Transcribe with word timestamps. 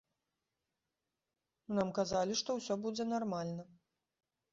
Нам 1.79 1.91
казалі, 1.97 2.33
што 2.41 2.49
ўсё 2.61 2.77
будзе 2.87 3.03
нармальна. 3.13 3.63